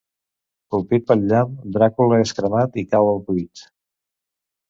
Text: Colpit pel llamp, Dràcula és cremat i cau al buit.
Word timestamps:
Colpit 0.75 1.03
pel 1.09 1.25
llamp, 1.33 1.51
Dràcula 1.75 2.19
és 2.23 2.33
cremat 2.39 2.79
i 2.83 2.85
cau 2.95 3.11
al 3.13 3.23
buit. 3.27 3.65